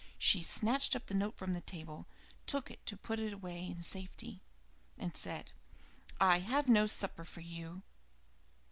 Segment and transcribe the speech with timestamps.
[0.17, 2.07] She snatched up the note from the table,
[2.47, 4.41] took it to put away in safety,
[4.97, 5.51] and said:
[6.19, 7.83] "I have no supper for you.